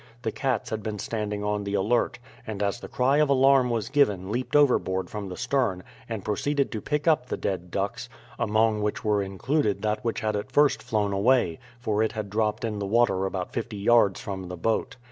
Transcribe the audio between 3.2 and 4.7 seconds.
alarm was given leaped